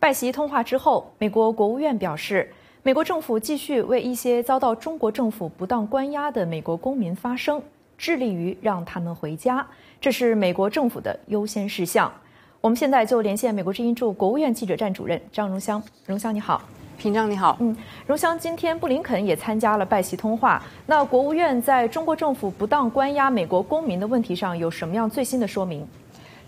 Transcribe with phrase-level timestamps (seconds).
[0.00, 2.48] 拜习通话之后，美国国务院表示，
[2.84, 7.60] 美国政府继续为一些遭到中国政府不当关押的美国公民发声，
[7.96, 9.66] 致力于让他们回家，
[10.00, 12.12] 这是美国政府的优先事项。
[12.60, 16.62] 我们现在就连线美国之音驻国务院记者站主任张荣香，荣香你好，
[16.96, 17.76] 平章你好，嗯，
[18.06, 25.84] 荣香，今天布林肯也参加了拜习通话，那国务院在中国政府不当关押美国公民的问题上有什么样最新的说明？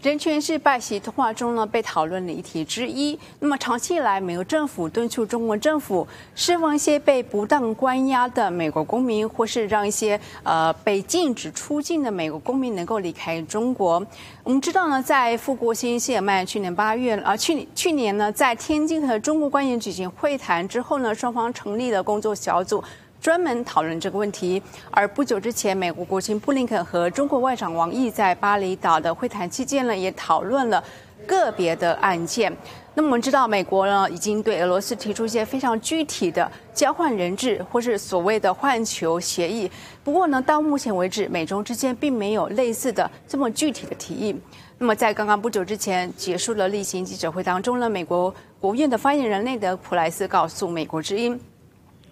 [0.00, 3.18] 人权是拜习通话中呢被讨论的议题之一。
[3.40, 14.00] 那么长期以来，美国政府敦促中国政府释放一些被不当关押的美国公民，或是让一些呃被禁止出境的美国公民能够离开中国。
[14.44, 22.82] 我们知道呢，在富国新谢尔曼去年八月啊，去去年呢，在天津和中国官员举行会谈之后呢，双方成立了工作小组。
[23.20, 24.62] 专门讨论这个问题。
[24.90, 30.82] 而不久之前，美国国务卿布林肯和中国外长王毅在巴厘岛的会谈期间呢，也讨论了
[31.26, 32.52] 个别的案件。
[32.94, 39.70] 那么我们知道，美国呢已经对俄罗斯提出一些非常具体的交换人质或是所谓的换球协议。
[40.02, 44.34] 不过呢，到目前为止，美中之间并没有类似的这么具体的提议。
[44.78, 51.36] 那么在刚刚不久之前结束了例行记者会当中呢，美国国务院的发言人内德·普莱斯告诉《美国之音》。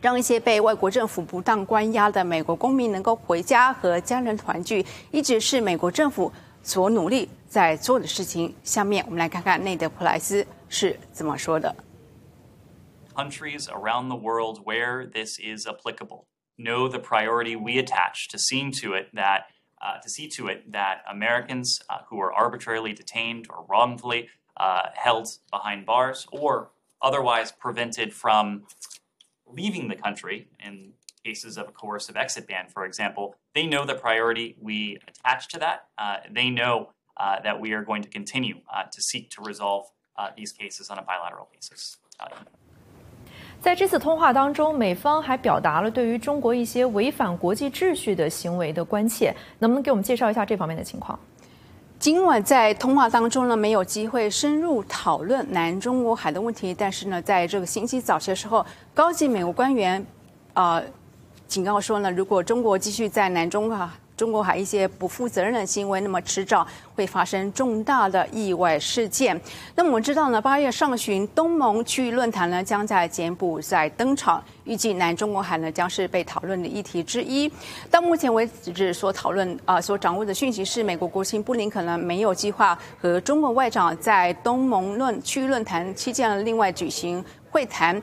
[0.00, 6.30] 让一些被外国政府不当关押的美国公民能够回家和家人团聚，一直是美国政府
[6.62, 8.54] 所努力在做的事情。
[8.62, 11.74] 下面我们来看看内德·普莱斯是怎么说的。
[13.14, 16.26] Countries around the world where this is applicable
[16.58, 19.44] know the priority we attach to seeing to it that
[19.80, 24.90] uh, to see to it that Americans uh, who are arbitrarily detained or wrongfully uh,
[24.94, 28.64] held behind bars or otherwise prevented from
[29.48, 30.92] leaving the country in
[31.24, 35.58] cases of a coercive exit ban, for example, they know the priority we attach to
[35.58, 35.86] that.
[35.96, 39.86] Uh, they know uh, that we are going to continue uh, to seek to resolve
[40.18, 41.96] uh, these cases on a bilateral basis.
[43.60, 51.18] 在这次通话当中，美方还表达了对于中国一些违反国际秩序的行为的关切，能不能给我们介绍一下这方面的情况？
[51.99, 56.73] 今晚在通话当中呢，没有机会深入讨论南中国海的问题。
[56.73, 60.05] 但是呢，在这个星期早些时候，高级美国官员，
[60.53, 60.81] 啊，
[61.45, 63.93] 警告说呢，如果中国继续在南中啊。
[64.19, 69.39] 中国海一些不负责任的行为，那么迟早会发生重大的意外事件。
[69.75, 77.49] 那么我们知道呢，八月上旬东盟区域论坛呢将在柬埔寨登场，预计南中国海呢将是被讨论的议题之一。
[77.89, 88.01] 到目前为止所讨论啊所掌握的讯息是，美国国务卿布林肯呢没有计划和中国外长在东盟论区域论坛期间另外举行会谈。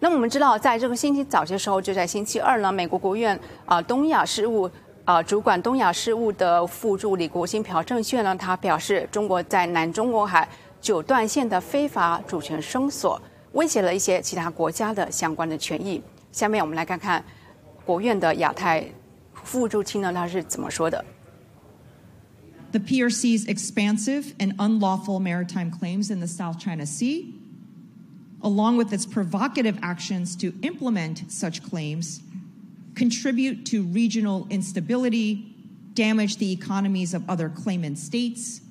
[0.00, 4.70] 那么我们知道，在这个星期早些时候，就在星期二呢，美国国务院啊东亚事务。
[5.08, 10.46] 呃主管东亚事务的副助理国卿朴正炫呢，他表示，中国在南中国海
[10.82, 13.18] 九段线的非法主权声索，
[13.52, 16.02] 威胁了一些其他国家的相关的权益。
[16.30, 17.24] 下面我们来看看
[17.86, 18.84] 国院的亚太
[19.42, 21.02] 副助卿呢，他是怎么说的。
[22.72, 27.32] the PRC's expansive and unlawful maritime claims in the South China Sea,
[28.42, 32.20] along with its provocative actions to implement such claims,
[32.97, 35.45] contribute to regional instability,
[35.93, 38.61] damage the economies of other claimant states,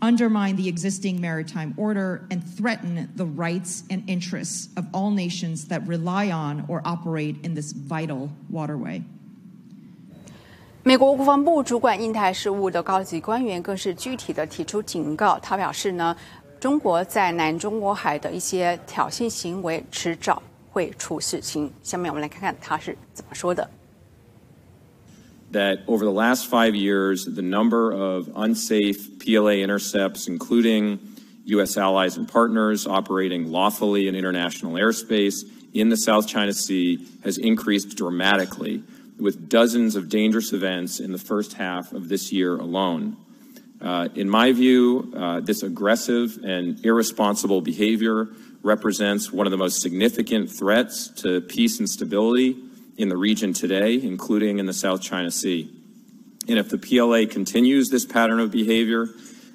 [0.00, 5.86] undermine the existing maritime order, and threaten the rights and interests of all nations that
[5.86, 9.02] rely on or operate in this vital waterway.
[10.84, 16.16] 美国国防部主管印太事务的高级官员更是具体的提出警告，他表示呢，
[16.58, 20.42] 中国在南中国海的一些挑衅行为迟早
[20.72, 21.72] 会出事情。
[21.82, 23.68] 下面我们来看看他是怎么说的。
[25.52, 30.98] That over the last five years, the number of unsafe PLA intercepts, including
[31.46, 31.78] U.S.
[31.78, 37.96] allies and partners operating lawfully in international airspace in the South China Sea, has increased
[37.96, 38.82] dramatically,
[39.18, 43.16] with dozens of dangerous events in the first half of this year alone.
[43.80, 48.28] Uh, in my view, uh, this aggressive and irresponsible behavior
[48.63, 52.55] represents one of the most significant threats to peace and stability
[52.97, 55.69] in the region today, including in the South China Sea.
[56.47, 59.07] And if the PLA continues this pattern of behavior,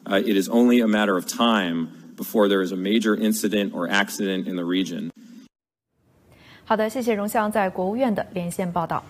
[0.07, 3.89] uh, it is only a matter of time before there is a major incident or
[3.89, 5.11] accident in the region.
[6.65, 9.03] 好的，谢谢蓉湘在国务院的连线报道。